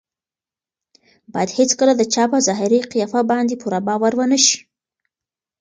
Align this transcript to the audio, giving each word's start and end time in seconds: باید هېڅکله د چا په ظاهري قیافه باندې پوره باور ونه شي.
باید 1.33 1.49
هېڅکله 1.57 1.93
د 1.97 2.01
چا 2.13 2.23
په 2.31 2.37
ظاهري 2.47 2.79
قیافه 2.91 3.21
باندې 3.31 3.59
پوره 3.61 3.79
باور 3.87 4.13
ونه 4.15 4.37
شي. 4.45 4.57